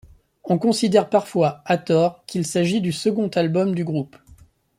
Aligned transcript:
On 0.45 0.57
considère 0.57 1.11
parfois, 1.11 1.61
à 1.67 1.77
tort, 1.77 2.25
qu'il 2.25 2.43
s'agit 2.43 2.81
du 2.81 2.91
second 2.91 3.27
album 3.27 3.75
du 3.75 3.83
groupe. 3.85 4.17